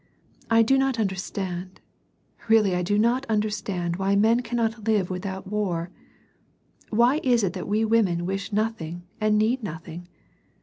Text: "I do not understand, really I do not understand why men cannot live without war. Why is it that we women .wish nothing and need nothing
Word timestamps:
"I 0.49 0.63
do 0.63 0.79
not 0.79 0.99
understand, 0.99 1.79
really 2.49 2.75
I 2.75 2.81
do 2.81 2.97
not 2.97 3.23
understand 3.29 3.97
why 3.97 4.15
men 4.15 4.41
cannot 4.41 4.87
live 4.87 5.11
without 5.11 5.45
war. 5.45 5.91
Why 6.89 7.21
is 7.23 7.43
it 7.43 7.53
that 7.53 7.67
we 7.67 7.85
women 7.85 8.25
.wish 8.25 8.51
nothing 8.51 9.03
and 9.21 9.37
need 9.37 9.61
nothing 9.61 10.07